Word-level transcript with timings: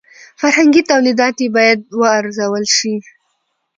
فرهنګي 0.39 0.81
تولیدات 0.91 1.35
یې 1.43 1.47
باید 1.57 1.79
وارزول 1.99 2.65
شي. 2.77 2.95